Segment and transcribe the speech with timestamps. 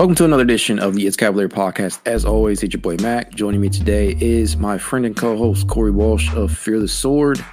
[0.00, 2.00] Welcome to another edition of the It's Cavalier podcast.
[2.06, 3.34] As always, it's your boy Mac.
[3.34, 7.44] Joining me today is my friend and co-host Corey Walsh of Fear the Sword.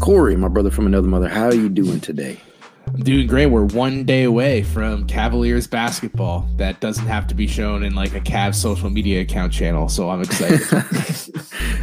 [0.00, 2.40] Corey, my brother from another mother, how are you doing today?
[2.86, 3.46] I'm doing great.
[3.46, 6.48] We're one day away from Cavaliers basketball.
[6.54, 9.88] That doesn't have to be shown in like a Cavs social media account channel.
[9.88, 10.60] So I'm excited.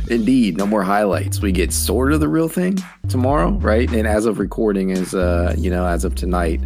[0.09, 1.41] Indeed, no more highlights.
[1.41, 2.77] We get sort of the real thing
[3.09, 3.91] tomorrow, right?
[3.91, 6.61] And as of recording, is uh, you know, as of tonight,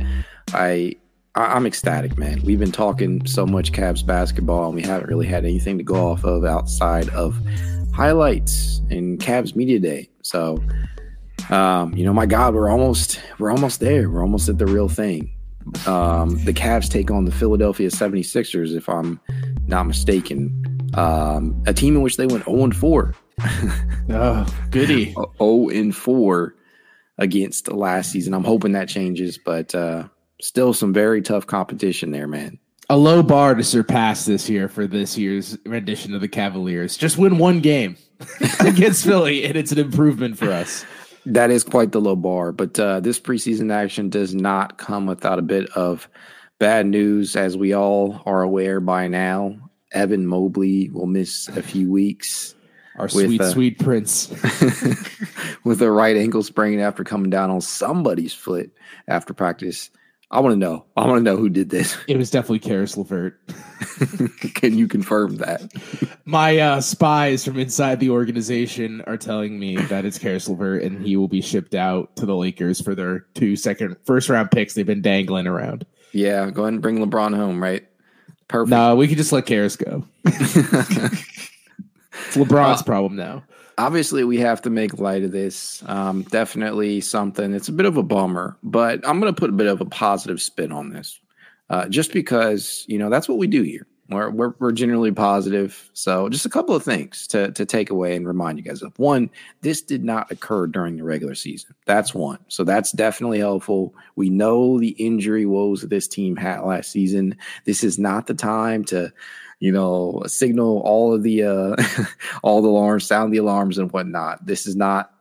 [0.54, 0.98] I
[1.40, 2.42] I- am ecstatic, man.
[2.44, 6.10] We've been talking so much Cavs basketball, and we haven't really had anything to go
[6.10, 7.40] off of outside of
[7.94, 10.10] highlights and Cavs media day.
[10.22, 10.62] So,
[11.50, 14.10] um, you know, my God, we're almost we're almost there.
[14.10, 15.32] We're almost at the real thing.
[15.88, 19.18] Um, the Cavs take on the Philadelphia 76ers, if I'm
[19.66, 20.92] not mistaken.
[20.96, 23.16] Um, a team in which they went 0 and 4.
[24.10, 25.16] oh, goody.
[25.38, 26.56] 0 and 4
[27.18, 28.34] against last season.
[28.34, 30.10] I'm hoping that changes, but uh,
[30.42, 32.60] still some very tough competition there, man.
[32.90, 36.98] A low bar to surpass this year for this year's rendition of the Cavaliers.
[36.98, 37.98] Just win one game
[38.60, 40.86] against Philly, and it's an improvement for us.
[41.26, 45.38] That is quite the low bar, but uh, this preseason action does not come without
[45.38, 46.10] a bit of
[46.58, 49.70] bad news, as we all are aware by now.
[49.92, 52.56] Evan Mobley will miss a few weeks.
[52.96, 54.30] Our with, sweet, uh, sweet prince.
[55.64, 58.72] with a right ankle sprain after coming down on somebody's foot
[59.08, 59.90] after practice.
[60.32, 60.86] I want to know.
[60.96, 61.98] I want to know who did this.
[62.08, 63.40] It was definitely Caris LeVert.
[64.54, 65.72] Can you confirm that?
[66.26, 71.04] My uh, spies from inside the organization are telling me that it's Caris LeVert, and
[71.04, 74.76] he will be shipped out to the Lakers for their two second first round picks
[74.76, 75.86] they've been dangling around.
[76.12, 77.88] Yeah, go ahead and bring LeBron home, right?
[78.48, 78.70] Perfect.
[78.70, 80.06] No, we could just let Caris go.
[80.26, 80.36] it's
[82.36, 83.44] LeBron's uh, problem now
[83.80, 85.82] obviously we have to make light of this.
[85.88, 87.54] Um, definitely something.
[87.54, 89.86] It's a bit of a bummer, but I'm going to put a bit of a
[89.86, 91.20] positive spin on this,
[91.70, 93.88] uh, just because you know that's what we do here.
[94.10, 95.92] We're, we're, we're generally positive.
[95.94, 98.98] So just a couple of things to to take away and remind you guys of.
[99.00, 99.30] One,
[99.62, 101.76] this did not occur during the regular season.
[101.86, 102.40] That's one.
[102.48, 103.94] So that's definitely helpful.
[104.16, 107.38] We know the injury woes that this team had last season.
[107.66, 109.14] This is not the time to
[109.60, 111.76] you know, signal all of the uh,
[112.44, 114.46] all the alarms, sound the alarms and whatnot.
[114.46, 115.14] This is not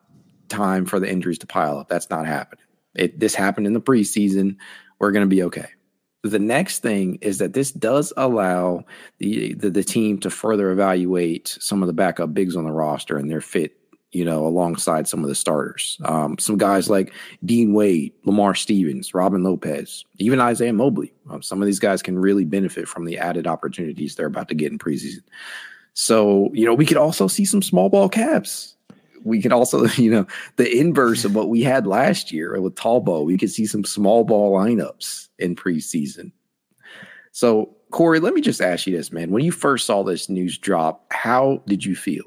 [0.48, 1.88] time for the injuries to pile up.
[1.88, 2.64] That's not happening.
[2.94, 4.56] It this happened in the preseason.
[4.98, 5.68] We're going to be okay.
[6.24, 8.84] The next thing is that this does allow
[9.18, 13.16] the, the the team to further evaluate some of the backup bigs on the roster
[13.16, 13.77] and their fit
[14.12, 15.98] you know, alongside some of the starters.
[16.04, 17.12] Um, some guys like
[17.44, 21.12] Dean Wade, Lamar Stevens, Robin Lopez, even Isaiah Mobley.
[21.30, 24.54] Um, some of these guys can really benefit from the added opportunities they're about to
[24.54, 25.22] get in preseason.
[25.92, 28.74] So, you know, we could also see some small ball Cavs.
[29.24, 30.26] We could also, you know,
[30.56, 33.24] the inverse of what we had last year with tall ball.
[33.26, 36.32] We could see some small ball lineups in preseason.
[37.32, 39.30] So, Corey, let me just ask you this, man.
[39.30, 42.24] When you first saw this news drop, how did you feel?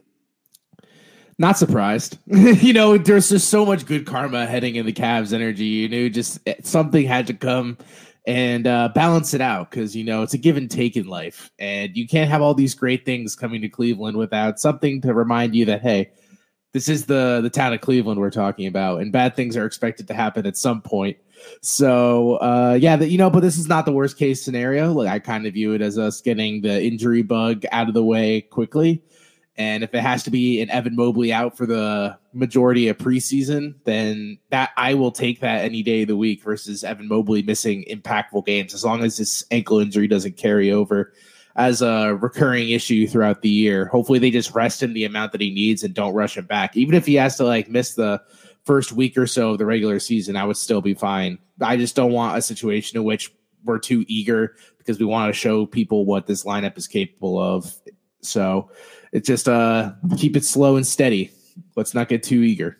[1.41, 2.19] Not surprised.
[2.27, 5.65] you know, there's just so much good karma heading in the Cavs energy.
[5.65, 7.79] You knew just eh, something had to come
[8.27, 11.49] and uh, balance it out because you know it's a give and take in life,
[11.57, 15.55] and you can't have all these great things coming to Cleveland without something to remind
[15.55, 16.11] you that hey,
[16.73, 20.07] this is the the town of Cleveland we're talking about, and bad things are expected
[20.09, 21.17] to happen at some point.
[21.63, 24.91] So uh, yeah, that you know, but this is not the worst case scenario.
[24.91, 28.03] Like I kind of view it as us getting the injury bug out of the
[28.03, 29.01] way quickly
[29.61, 33.75] And if it has to be an Evan Mobley out for the majority of preseason,
[33.83, 37.85] then that I will take that any day of the week versus Evan Mobley missing
[37.87, 41.13] impactful games, as long as this ankle injury doesn't carry over
[41.55, 43.85] as a recurring issue throughout the year.
[43.85, 46.75] Hopefully they just rest him the amount that he needs and don't rush him back.
[46.75, 48.19] Even if he has to like miss the
[48.63, 51.37] first week or so of the regular season, I would still be fine.
[51.61, 53.31] I just don't want a situation in which
[53.63, 57.71] we're too eager because we want to show people what this lineup is capable of.
[58.21, 58.71] So
[59.11, 61.31] it's just uh keep it slow and steady.
[61.75, 62.77] Let's not get too eager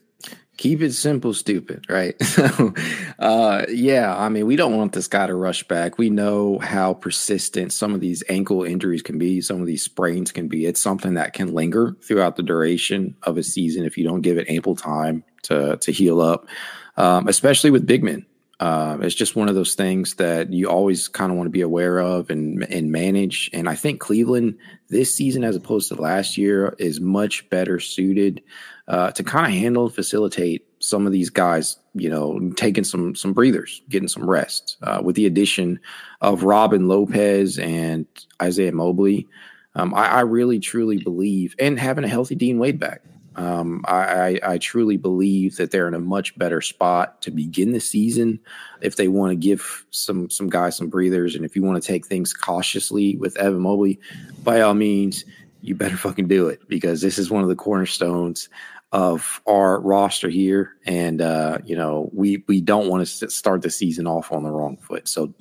[0.61, 2.15] keep it simple, stupid, right?
[2.31, 2.73] So,
[3.19, 5.97] uh, yeah, I mean, we don't want this guy to rush back.
[5.97, 10.31] We know how persistent some of these ankle injuries can be, some of these sprains
[10.31, 10.65] can be.
[10.65, 14.37] It's something that can linger throughout the duration of a season if you don't give
[14.37, 16.47] it ample time to to heal up,
[16.95, 18.25] um, especially with big men.
[18.61, 21.61] Uh, it's just one of those things that you always kind of want to be
[21.61, 23.49] aware of and and manage.
[23.53, 24.55] And I think Cleveland
[24.87, 28.43] this season, as opposed to last year, is much better suited
[28.87, 33.15] uh, to kind of handle and facilitate some of these guys, you know, taking some
[33.15, 34.77] some breathers, getting some rest.
[34.83, 35.79] Uh, with the addition
[36.21, 38.05] of Robin Lopez and
[38.39, 39.27] Isaiah Mobley,
[39.73, 43.01] um, I, I, really truly believe, and having a healthy Dean Wade back,
[43.35, 47.79] um, I, I, truly believe that they're in a much better spot to begin the
[47.79, 48.39] season
[48.81, 51.87] if they want to give some some guys some breathers, and if you want to
[51.87, 53.99] take things cautiously with Evan Mobley,
[54.43, 55.23] by all means,
[55.61, 58.49] you better fucking do it because this is one of the cornerstones
[58.91, 63.69] of our roster here, and uh, you know we we don't want to start the
[63.69, 65.07] season off on the wrong foot.
[65.07, 65.33] So,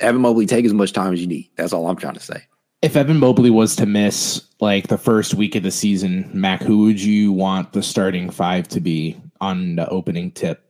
[0.00, 1.50] Evan Mobley, take as much time as you need.
[1.56, 2.46] That's all I'm trying to say.
[2.84, 6.82] If Evan Mobley was to miss like the first week of the season, Mac, who
[6.82, 10.62] would you want the starting five to be on the opening tip?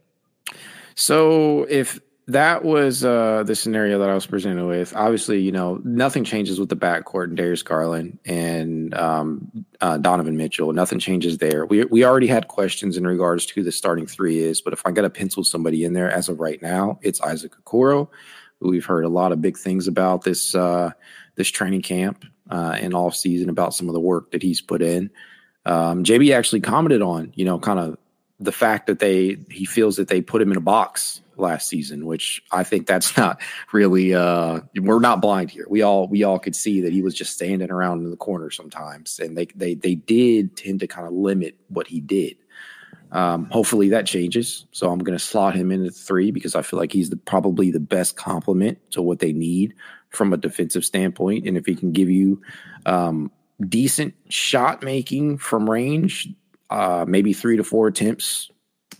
[0.94, 4.94] So if that was uh, the scenario that I was presented with.
[4.94, 10.36] Obviously, you know, nothing changes with the backcourt and Darius Garland and um, uh, Donovan
[10.36, 10.72] Mitchell.
[10.72, 11.66] Nothing changes there.
[11.66, 14.82] We we already had questions in regards to who the starting three is, but if
[14.86, 18.08] I got to pencil somebody in there as of right now, it's Isaac Okoro,
[18.60, 20.90] we've heard a lot of big things about this uh,
[21.36, 24.82] this training camp uh, and off season about some of the work that he's put
[24.82, 25.10] in.
[25.66, 27.96] Um, JB actually commented on, you know, kind of
[28.40, 32.06] the fact that they he feels that they put him in a box last season,
[32.06, 33.40] which I think that's not
[33.72, 35.66] really uh we're not blind here.
[35.68, 38.50] We all we all could see that he was just standing around in the corner
[38.50, 39.18] sometimes.
[39.18, 42.36] And they they they did tend to kind of limit what he did.
[43.12, 44.66] Um, hopefully that changes.
[44.72, 47.70] So I'm going to slot him into three because I feel like he's the, probably
[47.70, 49.74] the best complement to what they need
[50.14, 51.46] from a defensive standpoint.
[51.46, 52.42] And if he can give you
[52.86, 53.30] um,
[53.66, 56.28] decent shot making from range,
[56.70, 58.50] uh, maybe three to four attempts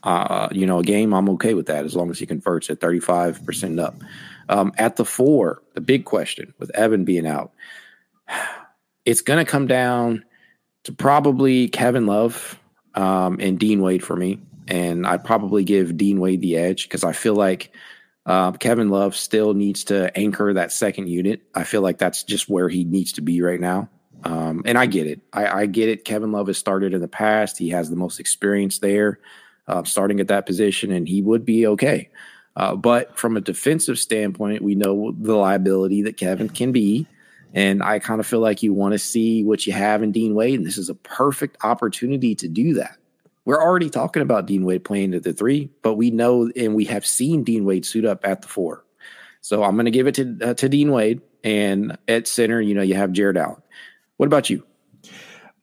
[0.05, 2.79] uh, you know, a game, I'm okay with that as long as he converts at
[2.79, 3.97] 35% up.
[4.51, 7.53] Um, at the four, the big question with Evan being out,
[9.05, 10.25] it's going to come down
[10.85, 12.61] to probably Kevin Love
[12.95, 14.41] um, and Dean Wade for me.
[14.69, 17.73] And I'd probably give Dean Wade the edge because I feel like
[18.27, 21.43] uh, Kevin Love still needs to anchor that second unit.
[21.55, 23.89] I feel like that's just where he needs to be right now.
[24.25, 25.21] Um, and I get it.
[25.33, 26.07] I, I, get it.
[26.07, 27.59] Kevin Love has started in the past.
[27.59, 29.21] He has the most experience there
[29.69, 32.09] uh, starting at that position, and he would be okay.
[32.57, 37.07] Uh, but from a defensive standpoint, we know the liability that Kevin can be.
[37.53, 40.35] And I kind of feel like you want to see what you have in Dean
[40.35, 40.59] Wade.
[40.59, 42.97] And this is a perfect opportunity to do that.
[43.45, 46.85] We're already talking about Dean Wade playing at the three, but we know and we
[46.87, 48.85] have seen Dean Wade suit up at the four.
[49.41, 51.21] So I'm going to give it to, uh, to Dean Wade.
[51.43, 53.61] And at center, you know, you have Jarrett Allen.
[54.17, 54.65] What about you?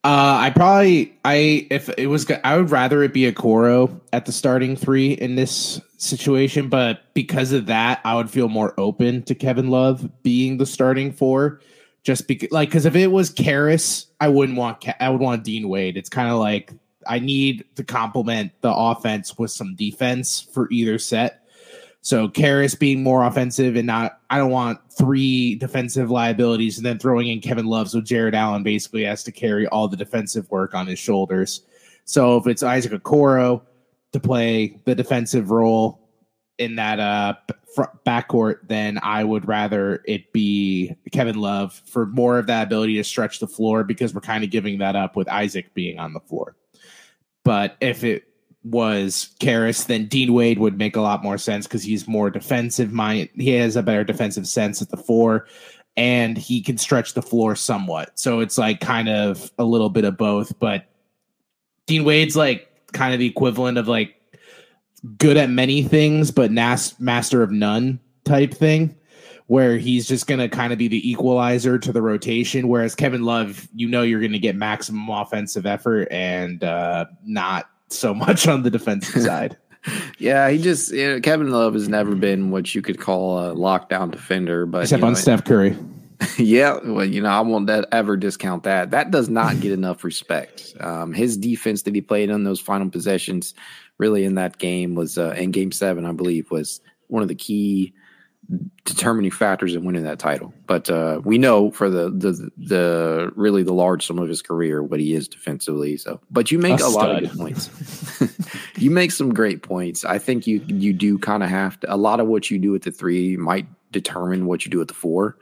[0.04, 4.32] Uh, I probably I if it was I would rather it be Okoro at the
[4.32, 9.36] starting three in this situation, but because of that, I would feel more open to
[9.36, 11.62] Kevin Love being the starting four.
[12.04, 15.70] Just because, like, because if it was Caris, I wouldn't want I would want Dean
[15.70, 15.98] Wade.
[15.98, 16.74] It's kind of like
[17.08, 21.42] I need to complement the offense with some defense for either set.
[22.02, 26.98] So Caris being more offensive and not, I don't want three defensive liabilities and then
[26.98, 27.90] throwing in Kevin Love.
[27.90, 31.62] So Jarrett Allen basically has to carry all the defensive work on his shoulders.
[32.06, 33.62] So if it's Isaac Okoro
[34.14, 36.00] to play the defensive role
[36.58, 37.36] in that uh
[38.06, 43.04] backcourt, then I would rather it be Kevin Love for more of that ability to
[43.04, 46.20] stretch the floor because we're kind of giving that up with Isaac being on the
[46.20, 46.56] floor.
[47.44, 48.26] But if it
[48.64, 52.92] was Caris, then Dean Wade would make a lot more sense because he's more defensive
[52.92, 53.30] mind.
[53.36, 55.48] He has a better defensive sense at the four,
[55.98, 58.20] and he can stretch the floor somewhat.
[58.20, 60.58] So it's like kind of a little bit of both.
[60.60, 60.86] But
[61.88, 64.16] Dean Wade's like kind of the equivalent of like
[65.18, 68.96] good at many things, but nas- master of none type thing.
[69.52, 72.70] Where he's just going to kind of be the equalizer to the rotation.
[72.70, 77.70] Whereas Kevin Love, you know, you're going to get maximum offensive effort and uh, not
[77.90, 79.58] so much on the defensive side.
[80.20, 83.54] yeah, he just you know, Kevin Love has never been what you could call a
[83.54, 85.78] lockdown defender, but except you know, on Steph Curry.
[86.38, 88.92] yeah, well, you know, I won't that ever discount that.
[88.92, 90.74] That does not get enough respect.
[90.80, 93.54] Um, his defense that he played on those final possessions,
[93.98, 97.36] really in that game was uh, in Game Seven, I believe, was one of the
[97.36, 97.94] key
[98.86, 100.54] determining factors in winning that title.
[100.68, 104.84] But uh, we know for the the the really the large sum of his career
[104.84, 105.98] what he is defensively.
[105.98, 107.70] So, but you make a, a lot of good points.
[108.78, 110.04] you make some great points.
[110.06, 111.94] I think you you do kind of have to.
[111.94, 114.88] A lot of what you do at the three might determine what you do at
[114.88, 115.38] the four.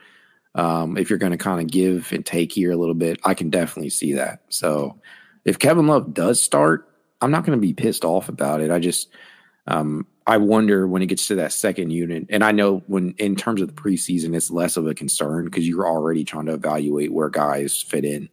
[0.56, 3.34] Um, if you're going to kind of give and take here a little bit, I
[3.34, 4.42] can definitely see that.
[4.50, 5.00] So,
[5.46, 6.90] if Kevin Love does start,
[7.22, 8.72] I'm not going to be pissed off about it.
[8.72, 9.10] I just
[9.68, 13.36] um, I wonder when it gets to that second unit, and I know when in
[13.36, 17.12] terms of the preseason, it's less of a concern because you're already trying to evaluate
[17.12, 18.30] where guys fit in.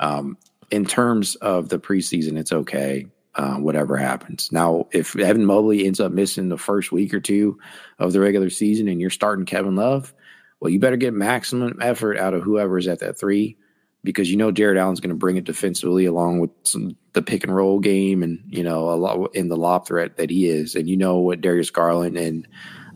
[0.00, 0.36] Um,
[0.70, 3.06] in terms of the preseason, it's okay.
[3.36, 4.52] Uh, whatever happens.
[4.52, 7.58] Now, if Evan Mobley ends up missing the first week or two
[7.98, 10.12] of the regular season and you're starting Kevin Love,
[10.60, 13.56] well, you better get maximum effort out of whoever's at that three
[14.02, 17.44] because you know Jarrett Allen's going to bring it defensively along with some the pick
[17.44, 20.74] and roll game and you know a lot in the lob threat that he is,
[20.74, 22.46] and you know what Darius Garland and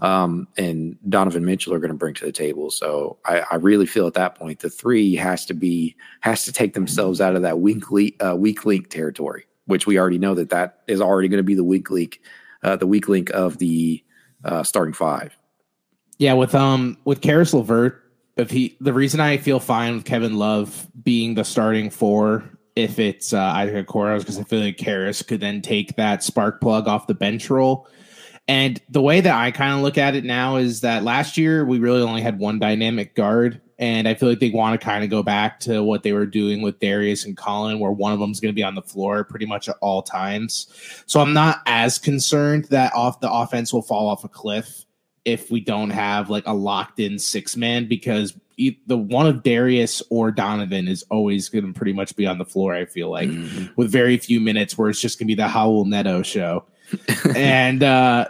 [0.00, 2.70] um, and Donovan Mitchell are going to bring to the table.
[2.70, 6.52] So I, I, really feel at that point the three has to be has to
[6.52, 10.34] take themselves out of that weak link, uh, weak link territory, which we already know
[10.34, 12.20] that that is already going to be the weak link,
[12.62, 14.04] uh, the weak link of the
[14.44, 15.36] uh, starting five.
[16.18, 18.03] Yeah, with um with Caris LeVert
[18.36, 22.44] if he the reason I feel fine with Kevin Love being the starting four
[22.76, 26.60] if it's uh, either Okoro because I feel like Caris could then take that spark
[26.60, 27.86] plug off the bench role.
[28.46, 31.64] And the way that I kind of look at it now is that last year
[31.64, 33.60] we really only had one dynamic guard.
[33.78, 36.26] And I feel like they want to kind of go back to what they were
[36.26, 38.82] doing with Darius and Collin, where one of them is going to be on the
[38.82, 40.68] floor pretty much at all times.
[41.06, 44.83] So I'm not as concerned that off the offense will fall off a cliff
[45.24, 48.34] if we don't have like a locked in six man because
[48.86, 52.44] the one of Darius or Donovan is always going to pretty much be on the
[52.44, 52.74] floor.
[52.74, 53.72] I feel like mm-hmm.
[53.76, 56.64] with very few minutes where it's just going to be the Raul Neto show,
[57.36, 58.28] and uh,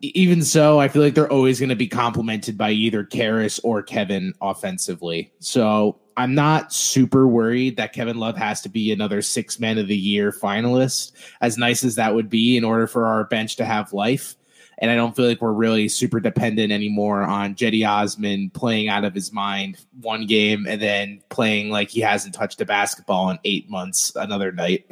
[0.00, 3.82] even so, I feel like they're always going to be complemented by either Caris or
[3.82, 5.32] Kevin offensively.
[5.40, 9.88] So I'm not super worried that Kevin Love has to be another six man of
[9.88, 11.12] the year finalist.
[11.40, 14.36] As nice as that would be, in order for our bench to have life.
[14.78, 19.04] And I don't feel like we're really super dependent anymore on Cedi Osman playing out
[19.04, 23.38] of his mind one game and then playing like he hasn't touched a basketball in
[23.44, 24.90] eight months another night.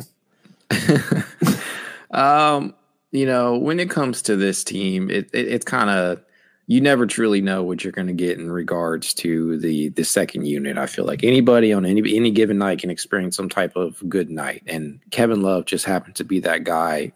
[2.11, 2.75] um,
[3.13, 6.21] you know, when it comes to this team, it, it it's kind of
[6.67, 10.47] you never truly know what you're going to get in regards to the the second
[10.47, 10.79] unit.
[10.79, 14.31] I feel like anybody on any any given night can experience some type of good
[14.31, 17.13] night, and Kevin Love just happened to be that guy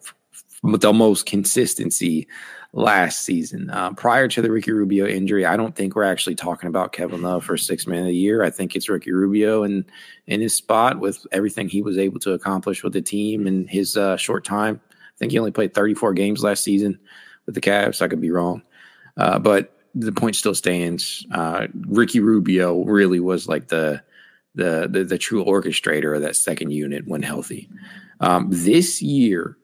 [0.63, 2.27] with the most consistency
[2.73, 3.71] last season.
[3.71, 7.23] Uh, prior to the Ricky Rubio injury, I don't think we're actually talking about Kevin
[7.23, 8.43] Love for six man of the year.
[8.43, 9.85] I think it's Ricky Rubio and
[10.27, 13.97] in his spot with everything he was able to accomplish with the team in his
[13.97, 14.81] uh, short time.
[14.93, 16.99] I think he only played 34 games last season
[17.47, 18.03] with the Cavs.
[18.03, 18.63] I could be wrong,
[19.17, 21.27] uh, but the point still stands.
[21.33, 24.03] Uh, Ricky Rubio really was like the,
[24.55, 27.69] the the the true orchestrator of that second unit when healthy.
[28.21, 29.58] Um, this year,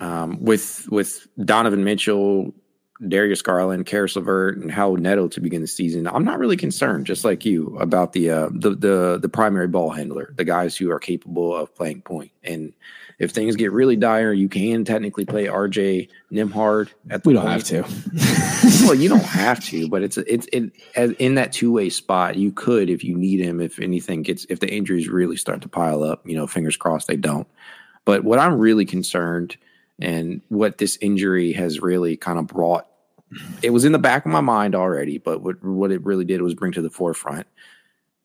[0.00, 2.54] um, with with Donovan Mitchell,
[3.06, 7.06] Darius Garland, Caris LeVert, and Raul Neto to begin the season, I'm not really concerned,
[7.06, 10.90] just like you, about the uh, the the the primary ball handler, the guys who
[10.90, 12.32] are capable of playing point.
[12.42, 12.72] And
[13.18, 17.28] if things get really dire, you can technically play RJ Nembhard at the.
[17.28, 17.68] We don't point.
[17.68, 18.84] have to.
[18.86, 22.36] well, you don't have to, but it's it's it as in that two way spot.
[22.36, 23.60] You could if you need him.
[23.60, 27.06] If anything gets if the injuries really start to pile up, you know, fingers crossed
[27.06, 27.46] they don't.
[28.04, 29.56] But what I'm really concerned
[30.00, 32.86] and what this injury has really kind of brought.
[33.62, 36.40] It was in the back of my mind already, but what what it really did
[36.40, 37.46] was bring to the forefront.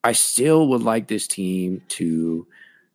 [0.04, 2.48] I still would like this team to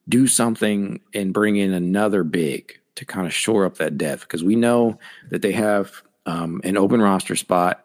[0.08, 4.42] do something and bring in another big to kind of shore up that depth because
[4.42, 4.98] we know
[5.30, 7.84] that they have um, an open roster spot.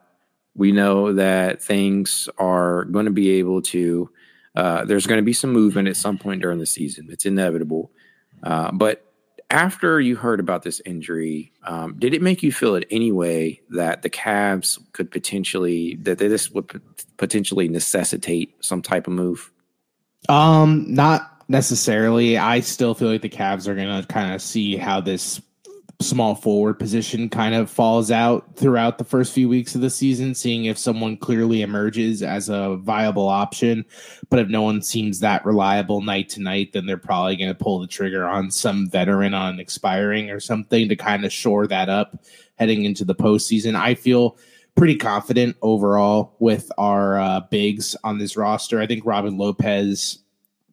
[0.56, 4.10] We know that things are going to be able to.
[4.56, 7.08] Uh, there's going to be some movement at some point during the season.
[7.10, 7.92] It's inevitable,
[8.44, 9.13] uh, but
[9.54, 13.62] after you heard about this injury, um, did it make you feel in any way
[13.70, 16.82] that the Cavs could potentially that this would
[17.18, 19.52] potentially necessitate some type of move?
[20.28, 22.36] Um, not necessarily.
[22.38, 25.40] I still feel like the Cavs are going to kind of see how this
[26.04, 30.36] small forward position kind of falls out throughout the first few weeks of the season,
[30.36, 33.86] seeing if someone clearly emerges as a viable option.
[34.30, 37.56] But if no one seems that reliable night to night, then they're probably going to
[37.56, 41.90] pull the trigger on some veteran on expiring or something to kind of shore that
[41.90, 42.24] up
[42.56, 43.76] heading into the postseason.
[43.76, 44.38] I feel
[44.76, 48.80] pretty confident overall with our uh, bigs on this roster.
[48.80, 50.20] I think Robin Lopez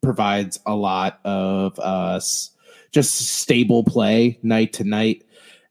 [0.02, 2.50] provides a lot of us.
[2.54, 2.56] Uh,
[2.90, 5.25] just stable play night to night.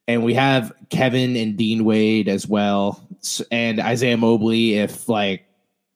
[0.08, 3.08] And we have Kevin and Dean Wade as well,
[3.52, 5.46] and Isaiah Mobley if like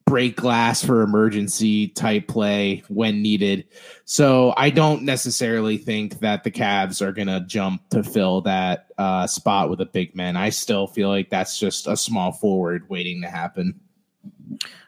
[0.06, 3.66] break glass for emergency type play when needed.
[4.06, 8.88] So I don't necessarily think that the Cavs are going to jump to fill that
[8.98, 10.36] uh, spot with a big man.
[10.36, 13.80] I still feel like that's just a small forward waiting to happen.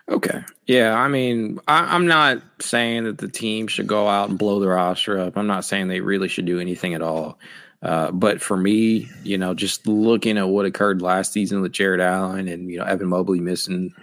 [0.10, 0.44] Okay.
[0.68, 0.94] Yeah.
[0.94, 4.72] I mean, I, am not saying that the team should go out and blow their
[4.72, 5.36] roster up.
[5.36, 7.40] I'm not saying they really should do anything at all.
[7.82, 12.02] Uh, but for me, you know, just looking at what occurred last season with Jarrett
[12.02, 13.94] Allen and, you know, Evan Mobley missing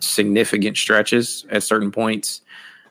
[0.00, 2.42] significant stretches at certain points,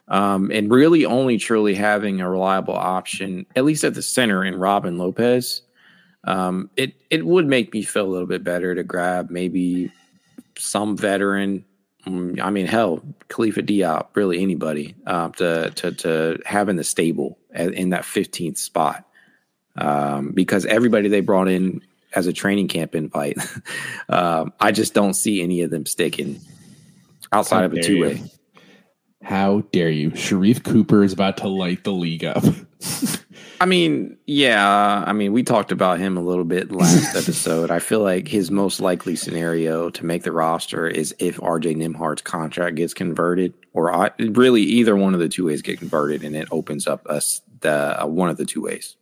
[0.08, 4.56] um, and really only truly having a reliable option, at least at the center, in
[4.56, 5.62] Robin Lopez,
[6.24, 9.90] um, it, it would make me feel a little bit better to grab maybe
[10.56, 11.64] some veteran
[12.06, 17.38] I mean, hell, Khalifa Diop, really anybody, uh, to to to have in the stable
[17.54, 19.04] in that 15th spot,
[19.76, 21.82] um, because everybody they brought in
[22.14, 23.38] as a training camp invite,
[24.08, 26.40] um, I just don't see any of them sticking
[27.32, 28.22] outside of a two way.
[29.22, 30.10] How dare you?
[30.10, 32.42] Sharife Cooper is about to light the league up.
[33.60, 35.04] I mean, yeah.
[35.06, 37.70] I mean, we talked about him a little bit last episode.
[37.70, 42.22] I feel like his most likely scenario to make the roster is if RJ Nembhard's
[42.22, 46.34] contract gets converted, or I, really either one of the two ways get converted, and
[46.34, 48.96] it opens up us the uh, one of the two ways.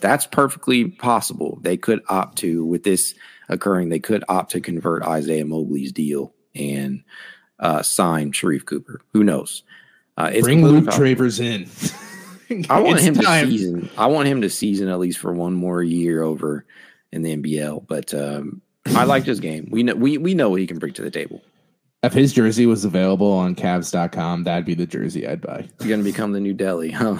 [0.00, 1.58] That's perfectly possible.
[1.60, 3.14] They could opt to, with this
[3.48, 7.02] occurring, they could opt to convert Isaiah Mobley's deal and
[7.60, 9.00] uh, sign Sharife Cooper.
[9.12, 9.62] Who knows?
[10.16, 11.68] Uh, Bring Luke Travers in.
[12.68, 13.46] I want him time.
[13.46, 13.90] to season.
[13.96, 16.64] I want him to season at least for one more year over
[17.12, 17.86] in the NBL.
[17.86, 19.68] But um, I liked his game.
[19.70, 21.40] We know we we know what he can bring to the table.
[22.02, 25.68] If his jersey was available on Cavs.com, that'd be the jersey I'd buy.
[25.80, 27.18] You're gonna become the new Delly, huh?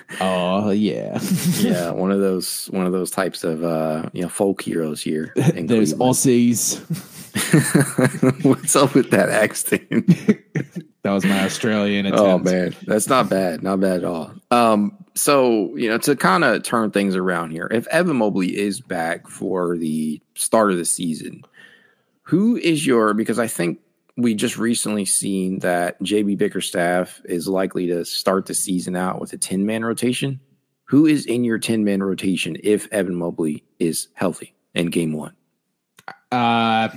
[0.20, 1.20] oh yeah,
[1.60, 1.90] yeah.
[1.92, 5.32] One of those one of those types of uh, you know folk heroes here.
[5.36, 6.82] There's Aussies.
[8.42, 9.88] What's up with that accent?
[11.02, 12.22] that was my Australian attempt.
[12.22, 14.32] Oh man, that's not bad, not bad at all.
[14.50, 18.80] Um, so you know, to kind of turn things around here, if Evan Mobley is
[18.80, 21.42] back for the start of the season,
[22.22, 23.12] who is your?
[23.12, 23.80] Because I think
[24.16, 29.34] we just recently seen that JB Bickerstaff is likely to start the season out with
[29.34, 30.40] a ten man rotation.
[30.84, 35.34] Who is in your ten man rotation if Evan Mobley is healthy in Game One?
[36.30, 36.88] Uh,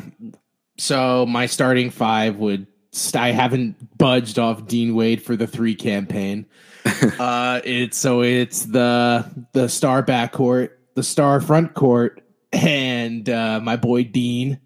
[0.77, 2.67] so my starting five would.
[2.91, 6.47] St- I haven't budged off Dean Wade for the three campaign.
[7.19, 13.75] uh, it's so it's the the star backcourt, the star front court, and uh, my
[13.75, 14.59] boy Dean,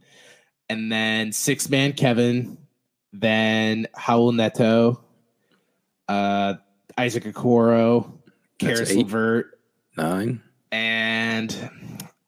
[0.70, 2.58] and then six man Kevin,
[3.12, 5.04] then Raul Neto,
[6.08, 6.56] uh,
[6.98, 8.12] Isaac Okoro,
[8.60, 9.60] Caris LeVert,
[9.98, 11.52] nine, and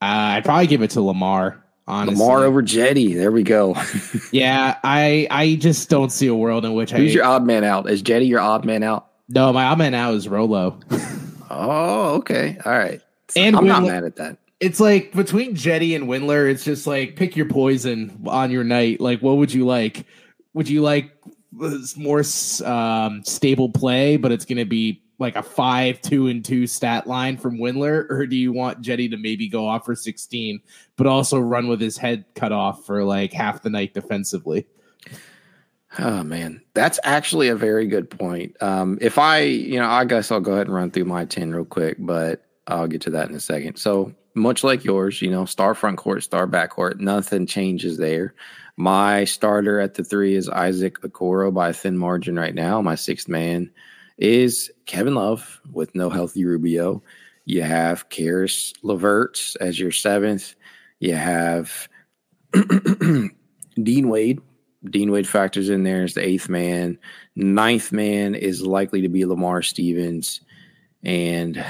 [0.01, 1.64] uh, I'd probably give it to Lamar.
[1.87, 2.19] Honestly.
[2.19, 3.13] Lamar over Cedi.
[3.15, 3.75] There we go.
[4.31, 7.63] yeah, I I just don't see a world in which Who's I, your odd man
[7.63, 7.89] out?
[7.89, 9.07] Is Cedi your odd man out?
[9.29, 10.79] No, my odd man out is Rolo.
[11.49, 12.57] oh, okay.
[12.65, 13.01] All right.
[13.29, 14.37] So and I'm Windler, not mad at that.
[14.59, 18.99] It's like between Cedi and Windler, it's just like pick your poison on your night.
[18.99, 20.05] Like, what would you like?
[20.53, 21.11] Would you like
[21.95, 22.23] more
[22.65, 27.07] um, stable play, but it's going to be like a five, two, and two stat
[27.07, 30.59] line from Windler, or do you want Cedi to maybe go off for 16,
[30.97, 34.67] but also run with his head cut off for like half the night defensively?
[35.97, 38.61] Oh man, that's actually a very good point.
[38.61, 41.53] Um, if I, you know, I guess I'll go ahead and run through my 10
[41.53, 43.77] real quick, but I'll get to that in a second.
[43.77, 48.33] So much like yours, you know, star front court, star back court, nothing changes there.
[48.75, 52.81] My starter at the three is Isaac Okoro by a thin margin right now.
[52.81, 53.71] My sixth man
[54.17, 57.01] is Kevin Love with no healthy Rubio.
[57.45, 60.55] You have Caris LeVert as your seventh.
[60.99, 61.87] You have
[62.53, 64.41] Dean Wade.
[64.85, 66.97] Dean Wade factors in there as the eighth man.
[67.35, 70.41] Ninth man is likely to be Lamar Stevens.
[71.03, 71.63] And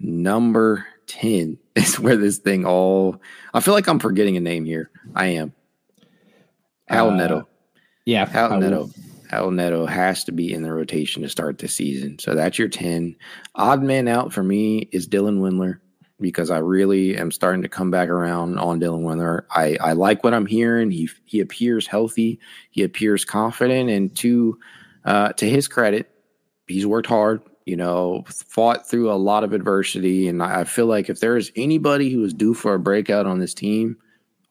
[0.00, 3.20] number 10 is where this thing all.
[3.54, 4.90] I feel like I'm forgetting a name here.
[5.14, 5.52] I am.
[6.88, 7.48] Al uh, Neto.
[8.04, 8.30] Yeah.
[8.32, 8.90] Al Neto.
[9.30, 12.18] Al Neto has to be in the rotation to start the season.
[12.18, 13.16] So that's your 10.
[13.54, 15.80] Odd man out for me is Dylan Windler.
[16.20, 19.44] because I really am starting to come back around on Dylan Windler.
[19.50, 20.90] I, I like what I'm hearing.
[20.90, 22.40] He he appears healthy.
[22.70, 24.58] He appears confident, and to
[25.04, 26.10] uh, to his credit,
[26.66, 27.42] he's worked hard.
[27.66, 31.52] You know, fought through a lot of adversity, and I feel like if there is
[31.54, 33.98] anybody who is due for a breakout on this team,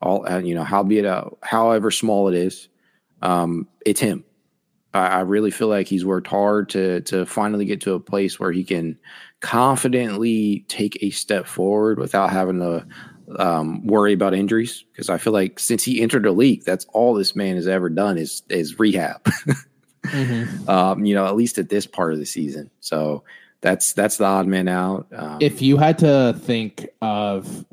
[0.01, 2.69] all uh, you know, uh, however small it is,
[3.21, 4.23] um, it's him.
[4.93, 8.39] I, I really feel like he's worked hard to to finally get to a place
[8.39, 8.97] where he can
[9.39, 12.85] confidently take a step forward without having to
[13.37, 14.83] um, worry about injuries.
[14.91, 17.89] Because I feel like since he entered the league, that's all this man has ever
[17.89, 19.23] done is is rehab.
[20.03, 20.69] mm-hmm.
[20.69, 22.69] um, you know, at least at this part of the season.
[22.79, 23.23] So
[23.61, 25.07] that's that's the odd man out.
[25.11, 27.65] Um, if you had to think of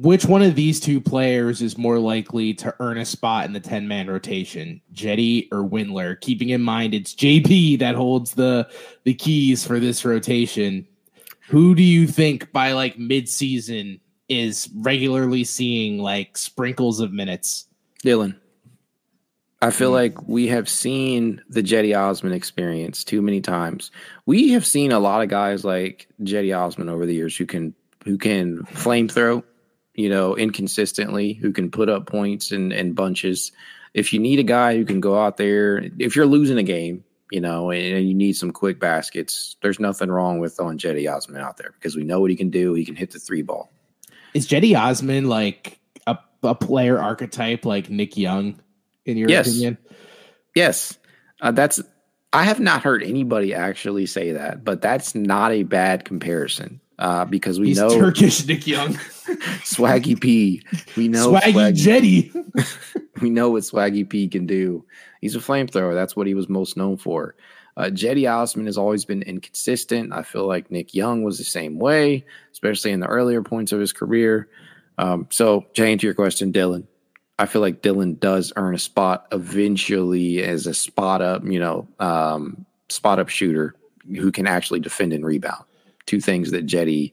[0.00, 3.60] which one of these two players is more likely to earn a spot in the
[3.60, 6.18] 10 man rotation, Cedi or Windler?
[6.20, 8.68] Keeping in mind it's JB that holds the
[9.04, 10.86] the keys for this rotation.
[11.48, 17.66] Who do you think by like mid season is regularly seeing like sprinkles of minutes?
[18.02, 18.36] Dylan.
[19.60, 23.92] I feel mm like we have seen the Cedi Osman experience too many times.
[24.26, 27.74] We have seen a lot of guys like Cedi Osman over the years who can
[28.04, 29.44] who can flame throw
[29.94, 33.52] you know, inconsistently, who can put up points and, and bunches.
[33.94, 37.04] If you need a guy who can go out there, if you're losing a game,
[37.30, 41.40] you know, and you need some quick baskets, there's nothing wrong with throwing Cedi Osman
[41.40, 42.74] out there because we know what he can do.
[42.74, 43.72] He can hit the three ball.
[44.34, 48.60] Is Cedi Osman like a, a player archetype like Nick Young,
[49.06, 49.48] in your yes.
[49.48, 49.78] opinion?
[50.54, 50.98] Yes.
[51.40, 51.82] Uh, that's
[52.34, 57.24] I have not heard anybody actually say that, but that's not a bad comparison uh,
[57.24, 58.94] because we He's know Turkish Nick Young,
[59.64, 60.62] Swaggy P.
[60.96, 63.10] We know Swaggy, Swaggy Cedi.
[63.20, 64.84] we know what Swaggy P can do.
[65.20, 65.94] He's a flamethrower.
[65.94, 67.34] That's what he was most known for.
[67.76, 70.12] Uh, Cedi Osman has always been inconsistent.
[70.12, 73.80] I feel like Nick Young was the same way, especially in the earlier points of
[73.80, 74.48] his career.
[74.96, 76.86] Um, so, Jane, to your question, Dylan,
[77.36, 81.88] I feel like Dylan does earn a spot eventually as a spot up, you know,
[81.98, 83.74] um, spot up shooter
[84.06, 85.64] who can actually defend and rebound
[86.06, 87.12] two things that Cedi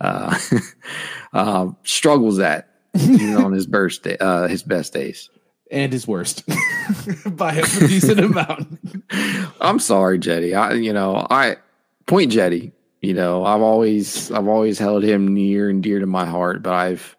[0.00, 0.38] uh,
[1.32, 5.30] uh, struggles at even on his birthday, uh, his best days,
[5.70, 6.44] and his worst
[7.36, 8.78] by a decent amount.
[9.60, 10.56] I'm sorry, Cedi.
[10.56, 11.56] I, you know, I
[12.06, 12.72] point Cedi.
[13.00, 16.62] You know, I've always, I've always held him near and dear to my heart.
[16.62, 17.16] But I've,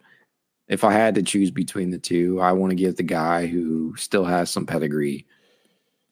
[0.67, 3.95] if I had to choose between the two, I want to give the guy who
[3.97, 5.25] still has some pedigree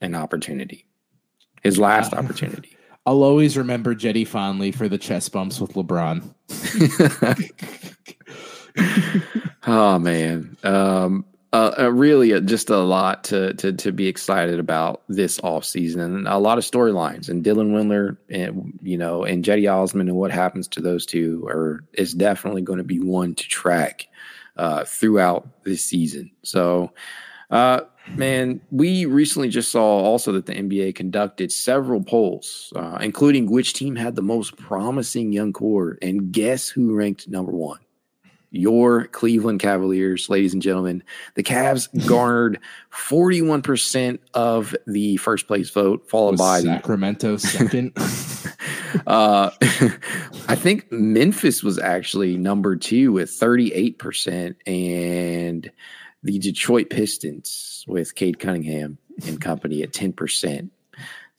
[0.02, 0.88] an opportunity,
[1.62, 2.79] his last opportunity.
[3.05, 6.33] I'll always remember Cedi fondly for the chest bumps with LeBron.
[9.67, 14.59] oh man, um, uh, uh, really, uh, just a lot to, to to be excited
[14.59, 17.29] about this off season, and a lot of storylines.
[17.29, 21.47] And Dylan Windler, and you know, and Cedi Osman, and what happens to those two
[21.47, 24.07] are is definitely going to be one to track
[24.57, 26.31] uh, throughout this season.
[26.43, 26.91] So.
[27.49, 27.81] Uh,
[28.15, 33.74] Man, we recently just saw also that the NBA conducted several polls, uh, including which
[33.74, 35.98] team had the most promising young core.
[36.02, 37.80] And guess who ranked number one?
[38.52, 41.04] Your Cleveland Cavaliers, ladies and gentlemen.
[41.36, 42.60] The Cavs garnered
[42.91, 47.93] 41% of the first place vote, followed Was by Sacramento second.
[49.06, 49.52] uh,
[50.48, 54.56] I think Memphis was actually number two with 38%.
[54.65, 55.72] And
[56.23, 60.69] the Detroit Pistons with Cade Cunningham and company at 10%.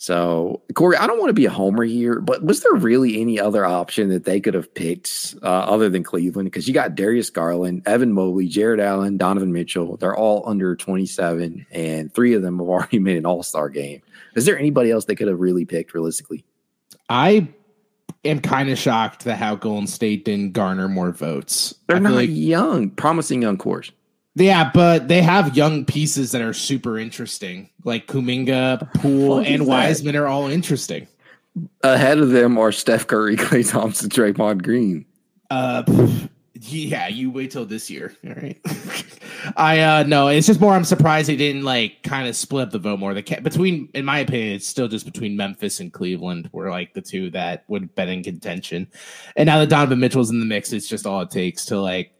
[0.00, 3.38] So, Corey, I don't want to be a homer here, but was there really any
[3.38, 6.46] other option that they could have picked uh, other than Cleveland?
[6.46, 9.98] Because you got Darius Garland, Evan Mobley, Jarrett Allen, Donovan Mitchell.
[9.98, 14.00] They're all under 27, and three of them have already made an all star game.
[14.34, 16.46] Is there anybody else they could have really picked realistically?
[17.10, 17.48] I
[18.24, 21.74] am kind of shocked that how Golden State didn't garner more votes.
[21.88, 23.92] They're not like, young, promising young cores.
[24.36, 27.70] Yeah, but they have young pieces that are super interesting.
[27.84, 31.08] Like Kuminga, Poole, and Wiseman are all interesting.
[31.82, 35.04] Ahead of them are Steph Curry, Klay Thompson, Draymond Green.
[35.50, 35.82] Uh,
[36.54, 38.14] yeah, you wait till this year.
[38.24, 38.60] All right.
[39.56, 40.74] I uh no, it's just more.
[40.74, 43.14] I'm surprised they didn't like kind of split up the vote more.
[43.14, 46.92] The ca- between, in my opinion, it's still just between Memphis and Cleveland were like
[46.92, 48.86] the two that would have been in contention.
[49.36, 52.12] And now that Donovan Mitchell's in the mix, it's just all it takes to like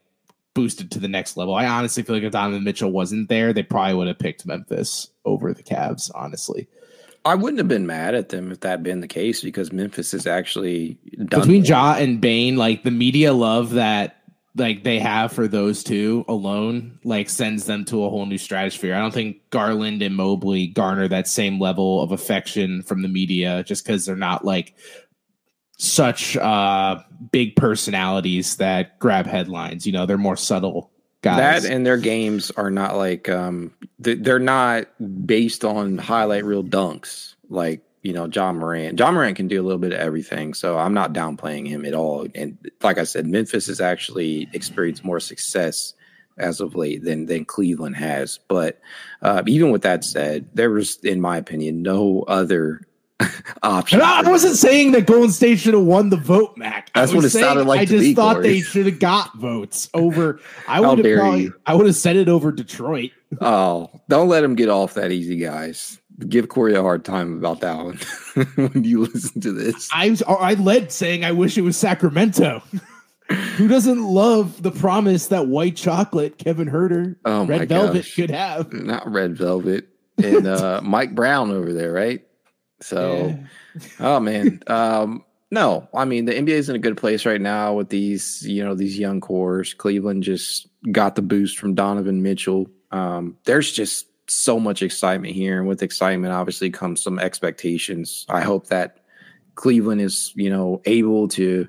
[0.55, 1.55] boosted to the next level.
[1.55, 5.09] I honestly feel like if Donovan Mitchell wasn't there, they probably would have picked Memphis
[5.25, 6.69] over the Cavs, honestly.
[7.25, 10.15] I wouldn't have been mad at them if that had been the case because Memphis
[10.15, 10.97] is actually
[11.29, 14.17] between Ja and Bane, like the media love that
[14.57, 18.95] like they have for those two alone, like sends them to a whole new stratosphere.
[18.95, 23.63] I don't think Garland and Mobley garner that same level of affection from the media
[23.65, 24.75] just because they're not like
[25.81, 29.87] such uh, big personalities that grab headlines.
[29.87, 30.91] You know, they're more subtle
[31.23, 31.63] guys.
[31.63, 34.89] That and their games are not like um, they're not
[35.27, 38.99] based on highlight reel dunks like you know Ja Morant.
[38.99, 41.95] Ja Morant can do a little bit of everything, so I'm not downplaying him at
[41.95, 42.27] all.
[42.35, 45.95] And like I said, Memphis has actually experienced more success
[46.37, 48.39] as of late than than Cleveland has.
[48.49, 48.81] But
[49.23, 52.83] uh, even with that said, there was, in my opinion, no other
[53.63, 54.01] option.
[54.03, 56.93] I wasn't saying that Golden State should have won the vote, Mac.
[56.95, 57.81] That's what it sounded like.
[57.81, 58.49] I just me, thought Corey.
[58.49, 60.41] they should have got votes over.
[60.69, 61.43] I would have probably.
[61.45, 61.55] you.
[61.67, 63.11] I would have said it over Detroit.
[63.41, 66.01] Oh, don't let him get off that easy, guys.
[66.29, 67.97] Give Corey a hard time about that one
[68.57, 69.89] when you listen to this.
[69.95, 72.61] I was, I led saying I wish it was Sacramento.
[73.55, 78.17] Who doesn't love the promise that white chocolate Kevin Huerter Oh Red Velvet gosh.
[78.17, 78.73] could have?
[78.73, 79.87] Not Red Velvet
[80.19, 82.27] and uh, Mike Brown over there, right?
[82.81, 83.39] So.
[84.01, 84.61] Oh man.
[84.67, 88.47] Um no, I mean the NBA is in a good place right now with these,
[88.47, 89.75] you know, these young cores.
[89.75, 92.69] Cleveland just got the boost from Donovan Mitchell.
[92.93, 98.27] Um, there's just so much excitement here, and with excitement, obviously comes some expectations.
[98.29, 98.99] I hope that
[99.57, 101.69] Cleveland is, you know, able to,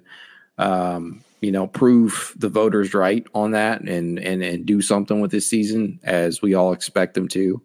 [0.59, 5.31] um, you know, prove the voters right on that, and and and do something with
[5.31, 7.61] this season as we all expect them to.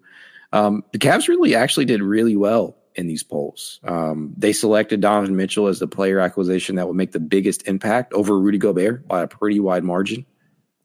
[0.52, 3.78] Um, the Cavs really actually did really well in these polls.
[3.84, 8.12] Um, they selected Donovan Mitchell as the player acquisition that would make the biggest impact
[8.12, 10.26] over Rudy Gobert by a pretty wide margin.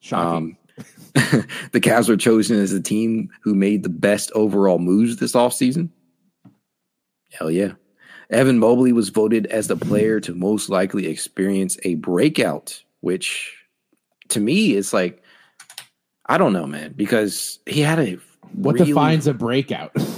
[0.02, 0.58] Shocking.
[0.78, 0.86] Um,
[1.72, 5.90] the Cavs were chosen as the team who made the best overall moves this offseason.
[7.32, 7.74] Hell yeah.
[8.30, 13.54] Evan Mobley was voted as the player to most likely experience a breakout, which
[14.30, 15.22] to me is like,
[16.28, 18.18] I don't know, man, because he had a
[18.54, 19.92] what really- defines a breakout?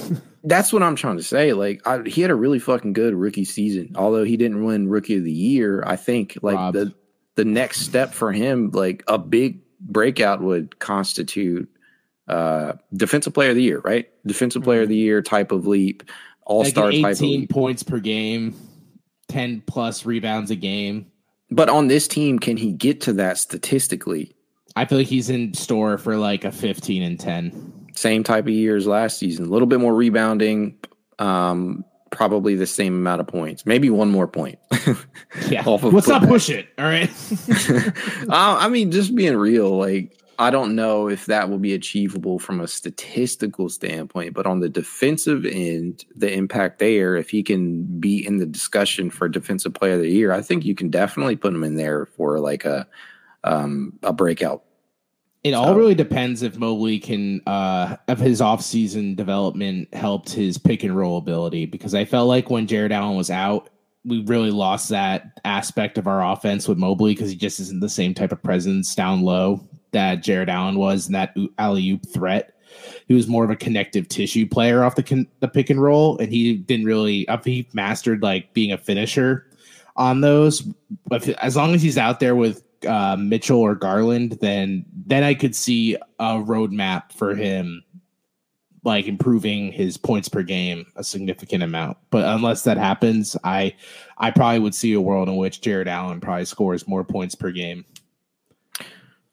[0.43, 1.53] that's what I'm trying to say.
[1.53, 3.93] Like, I, he had a really fucking good rookie season.
[3.95, 6.77] Although he didn't win Rookie of the Year, I think like Robbed.
[6.77, 6.93] the
[7.35, 11.69] the next step for him, like a big breakout, would constitute
[12.27, 14.09] uh defensive player of the year, right?
[14.25, 16.03] Defensive player of the year type of leap,
[16.45, 18.55] all star an type 18 points per game,
[19.29, 21.07] 10 plus rebounds a game.
[21.49, 24.35] But on this team, can he get to that statistically?
[24.75, 27.82] I feel like he's in store for like a 15 and 10.
[27.95, 29.45] Same type of year as last season.
[29.45, 30.77] A little bit more rebounding,
[31.19, 34.59] um, probably the same amount of points, maybe one more point.
[35.49, 35.63] Yeah.
[35.65, 36.69] Off of Let's not push it.
[36.77, 37.09] All right.
[38.29, 42.39] uh, I mean, just being real, like I don't know if that will be achievable
[42.39, 47.83] from a statistical standpoint, but on the defensive end, the impact there, if he can
[47.99, 51.35] be in the discussion for defensive player of the year, I think you can definitely
[51.35, 52.87] put him in there for like a
[53.43, 54.63] um a breakout.
[55.43, 60.83] It all really depends if Mobley can, uh, if his offseason development helped his pick
[60.83, 61.65] and roll ability.
[61.65, 63.69] Because I felt like when Jarrett Allen was out,
[64.05, 67.89] we really lost that aspect of our offense with Mobley because he just isn't the
[67.89, 72.53] same type of presence down low that Jarrett Allen was and that alley oop threat.
[73.07, 76.17] He was more of a connective tissue player off the con- the pick and roll,
[76.17, 77.27] and he didn't really.
[77.27, 79.45] Up he mastered like being a finisher
[79.95, 80.61] on those.
[81.07, 85.23] But if- as long as he's out there with uh, Mitchell or Garland, then then
[85.23, 87.83] I could see a roadmap for him,
[88.83, 91.97] like improving his points per game a significant amount.
[92.09, 93.75] But unless that happens, I
[94.17, 97.51] I probably would see a world in which Jarrett Allen probably scores more points per
[97.51, 97.85] game.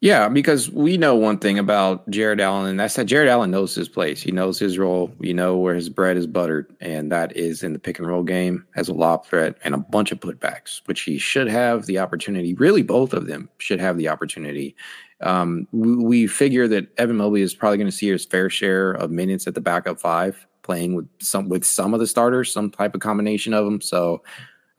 [0.03, 3.75] Yeah, because we know one thing about Jarrett Allen, and that's that Jarrett Allen knows
[3.75, 4.23] his place.
[4.23, 5.13] He knows his role.
[5.21, 8.23] You know where his bread is buttered, and that is in the pick and roll
[8.23, 11.99] game as a lob threat and a bunch of putbacks, which he should have the
[11.99, 12.55] opportunity.
[12.55, 14.75] Really, both of them should have the opportunity.
[15.21, 18.93] Um, we, we figure that Evan Mobley is probably going to see his fair share
[18.93, 22.71] of minutes at the backup five, playing with some with some of the starters, some
[22.71, 23.83] type of combination of them.
[23.83, 24.23] So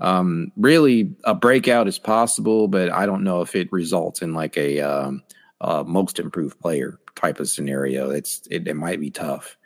[0.01, 4.57] um, really a breakout is possible, but I don't know if it results in like
[4.57, 5.23] a um,
[5.61, 8.09] uh, most improved player type of scenario.
[8.09, 9.57] It's it, it might be tough.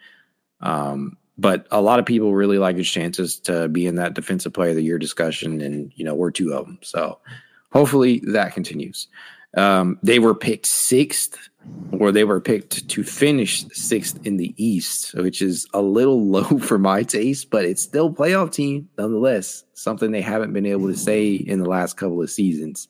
[0.60, 4.54] Um, but a lot of people really like his chances to be in that defensive
[4.54, 6.80] player of the year discussion, and you know we're two of them.
[6.82, 7.20] So
[7.72, 9.08] hopefully that continues.
[9.56, 11.38] Um, they were picked sixth,
[11.92, 16.60] or they were picked to finish sixth in the East, which is a little low
[16.60, 19.64] for my taste, but it's still playoff team nonetheless.
[19.74, 22.88] Something they haven't been able to say in the last couple of seasons.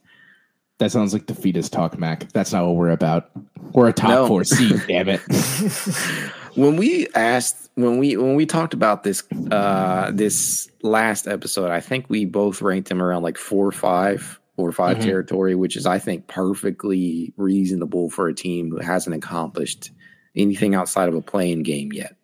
[0.80, 2.30] That sounds like defeatist talk, Mac.
[2.34, 3.32] That's not what we're about.
[3.71, 4.28] We're a top No.
[4.28, 4.82] four seed.
[4.88, 5.21] damn it.
[6.56, 11.82] when we asked when we when we talked about this uh this last episode i
[11.82, 15.01] think we both ranked them around like four or five or 5 Mhm.
[15.03, 19.91] territory which is i think perfectly reasonable for a team who hasn't accomplished
[20.35, 22.15] anything outside of a playing game yet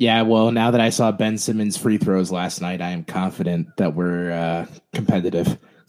[0.00, 3.66] Yeah, well, now that I saw Ben Simmons free throws last night, I am confident
[3.78, 5.58] that we're uh, competitive.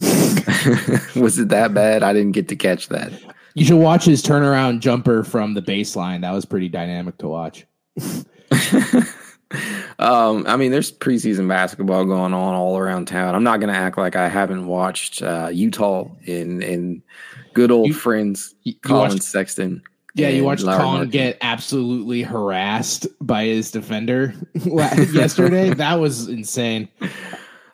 [1.14, 2.02] Was it that bad?
[2.02, 3.12] I didn't get to catch that.
[3.54, 6.22] You should watch his turnaround jumper from the baseline.
[6.22, 7.66] That was pretty dynamic to watch.
[10.00, 13.34] um, I mean, there's preseason basketball going on all around town.
[13.34, 17.02] I'm not going to act like I haven't watched uh, Utah in in
[17.54, 19.82] good old You- friends You Collin watched, Sexton.
[20.14, 21.10] yeah, you watched Larry Colin Martin.
[21.10, 25.70] get absolutely harassed by his defender yesterday.
[25.74, 26.88] that was insane.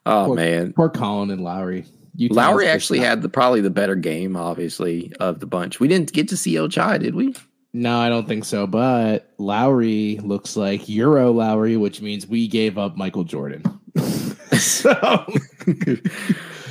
[0.08, 1.84] Oh Poor- man, Poor Collin and Lauri.
[2.14, 5.80] Utah's Lauri actually had the probably the better game, obviously, of the bunch.
[5.80, 7.34] We didn't get to see El Chai, did we?
[7.78, 8.66] No, I don't think so.
[8.66, 13.62] But Lauri looks like Euro Lauri, which means we gave up Michael Jordan.
[14.58, 14.90] so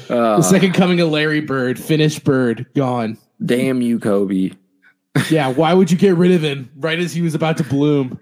[0.09, 3.17] Uh, the second coming of Larry Bird, finished Bird, gone.
[3.43, 4.55] damn you, Koby.
[5.29, 8.19] Yeah, why would you get rid of him right as he was about to bloom?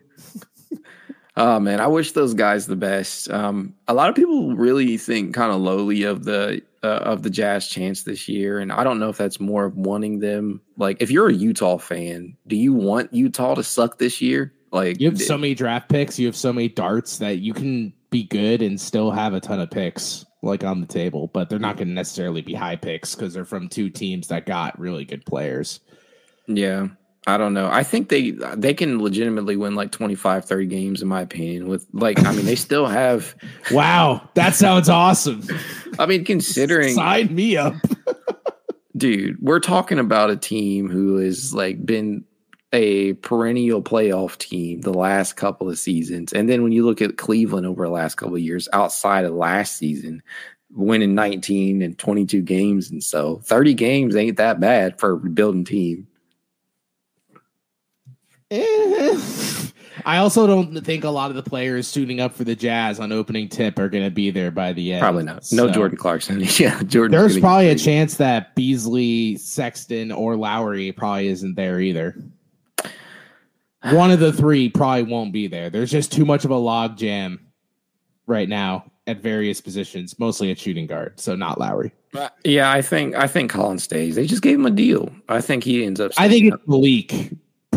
[1.35, 3.29] Oh man, I wish those guys the best.
[3.31, 7.29] Um, a lot of people really think kind of lowly of the uh, of the
[7.29, 10.61] Jazz chance this year, and I don't know if that's more of wanting them.
[10.77, 14.53] Like, if you're a Utah fan, do you want Utah to suck this year?
[14.71, 17.93] Like, You have so many draft picks, you have so many darts that you can
[18.09, 21.57] be good and still have a ton of picks like on the table, but they're
[21.57, 25.05] not going to necessarily be high picks because they're from two teams that got really
[25.05, 25.79] good players.
[26.47, 26.87] yeah,
[27.25, 27.69] I don't know.
[27.71, 31.67] I think they they can legitimately win like 25, 30 games, in my opinion.
[31.67, 33.35] With like, I mean, they still have.
[33.71, 35.41] Wow, that sounds awesome.
[35.97, 37.75] I mean, considering Sign me up.
[38.97, 42.25] dude, we're talking about a team who has like been
[42.73, 46.33] a perennial playoff team the last couple of seasons.
[46.33, 49.33] And then when you look at Cleveland over the last couple of years, outside of
[49.33, 50.21] last season,
[50.71, 52.91] winning 19 and 22 games.
[52.91, 56.07] And so 30 games ain't that bad for a rebuilding team.
[60.05, 63.11] I also don't think a lot of the players suiting up for the Jazz on
[63.11, 65.01] opening tip are going to be there by the end.
[65.01, 65.45] Probably not.
[65.51, 66.41] No So, Jordan Clarkson.
[66.57, 67.17] yeah, Jordan.
[67.17, 72.15] There's probably a chance that Beasley, Sexton, or Lauri probably isn't there either.
[73.91, 75.69] One of the three probably won't be there.
[75.69, 77.47] There's just too much of a log jam
[78.27, 81.19] right now at various positions, mostly at shooting guard.
[81.19, 81.91] So not Lauri.
[82.13, 84.15] Uh, yeah, I think I think Collin stays.
[84.15, 85.11] They just gave him a deal.
[85.27, 86.11] I think he ends up.
[86.17, 87.31] I think it's Malik,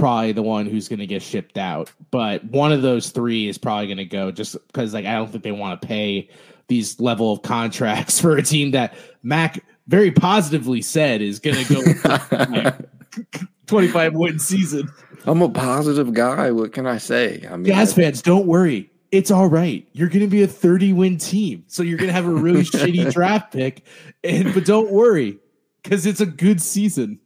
[0.07, 1.91] probably the one who's going to get shipped out.
[2.13, 5.29] But one of those three is probably going to go just because, like, I don't
[5.29, 6.29] think they want to pay
[6.69, 11.75] these level of contracts for a team that Mac very positively said is going to
[11.75, 12.71] go
[13.67, 14.89] 25 win season.
[15.25, 16.53] I'm a positive guy.
[16.53, 17.45] What can I say?
[17.51, 18.89] I mean, Jazz fans, don't worry.
[19.11, 19.89] It's all right.
[19.93, 21.65] You're going to be a 30 win team.
[21.67, 23.85] So you're going to have a really shitty draft pick.
[24.23, 25.41] And but don't worry
[25.83, 27.19] cuz it's a good season.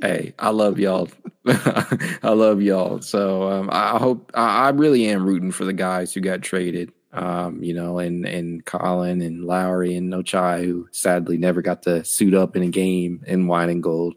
[0.00, 1.08] Hey, I love y'all.
[1.46, 3.00] I love y'all.
[3.02, 6.92] So um, I hope I, I really am rooting for the guys who got traded.
[7.12, 12.04] Um, you know, and and Collin and Lauri and Ochai, who sadly never got to
[12.04, 14.14] suit up in a game in wine and gold.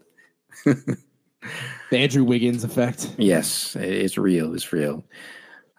[1.90, 3.10] The Andrew Wiggins effect.
[3.18, 4.54] Yes, it's real.
[4.54, 5.04] It's real.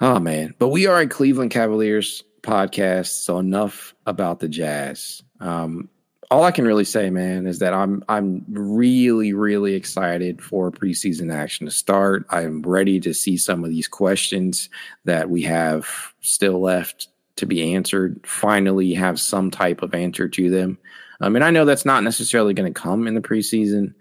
[0.01, 5.23] Oh man, but we are a Cleveland Cavaliers podcast, so enough about the Jazz.
[5.39, 5.89] Um,
[6.31, 11.33] all I can really say, man, is that I'm I'm really really excited for preseason
[11.33, 12.25] action to start.
[12.29, 14.69] I'm ready to see some of these questions
[15.05, 15.87] that we have
[16.21, 18.19] still left to be answered.
[18.25, 20.77] Finally, have some type of answer to them.
[21.21, 23.93] Um, and I know that's not necessarily going to come in the preseason,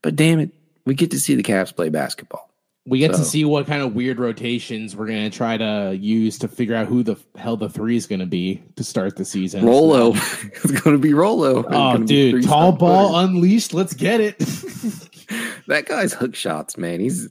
[0.00, 0.50] but damn it,
[0.84, 2.51] we get to see the Cavs play basketball.
[2.84, 6.36] We get to see what kind of weird rotations we're going to try to use
[6.40, 9.24] to figure out who the hell the three is going to be to start the
[9.24, 9.64] season.
[9.64, 10.10] Rolo.
[10.14, 11.64] it's going to be Rolo.
[11.68, 13.24] Oh, dude, tall ball footer.
[13.24, 13.72] unleashed.
[13.72, 14.38] Let's get it.
[15.68, 16.98] that guy's hook shots, man.
[16.98, 17.28] He's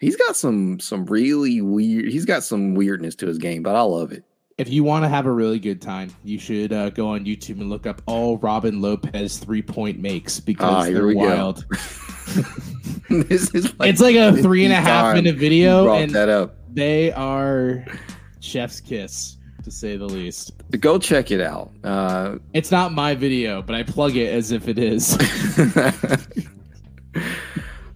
[0.00, 2.06] he's got some some really weird.
[2.06, 4.24] He's got some weirdness to his game, but I love it.
[4.60, 7.60] If you want to have a really good time, you should uh, go on YouTube
[7.60, 11.64] and look up all Robin Lopez three point makes because Ah, they're wild.
[13.08, 16.56] this is it's like a three and a half minute video, and that up.
[16.72, 17.86] they are
[18.40, 20.52] chef's kiss to say the least.
[20.78, 21.70] Go check it out.
[21.82, 25.16] Uh, It's not my video, but I plug it as if it is.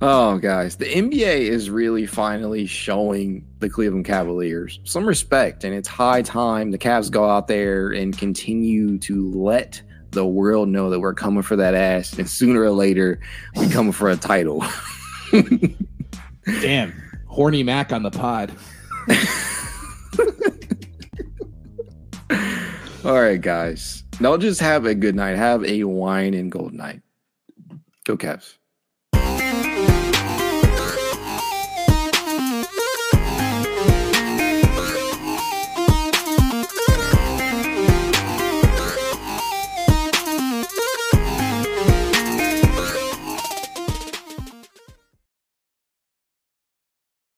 [0.07, 5.89] oh, guys, the NBA is really finally showing the Cleveland Cavaliers some respect, and it's
[5.89, 11.01] high time the Cavs go out there and continue to let the world know that
[11.01, 13.21] we're coming for that ass, and sooner or later,
[13.57, 14.63] we coming for a title.
[16.61, 16.93] Damn,
[17.27, 18.53] horny Mac on the pod.
[23.05, 24.03] All right, guys.
[24.21, 25.37] Don't just have a good night.
[25.37, 27.03] Have a wine and gold night.
[28.05, 28.57] Go Cavs.